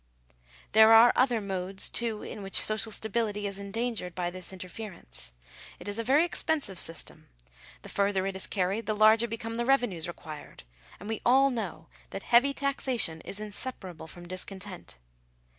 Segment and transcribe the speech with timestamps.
[0.71, 5.15] There are other modes, too, in which social stability is en dangered by this interference
[5.15, 5.37] system.
[5.79, 7.27] It is a very expensive system:
[7.83, 10.63] the further it is carried, the larger become the revenues required:
[10.99, 14.97] and we all know thati heavy taxation is inseparable from discontent.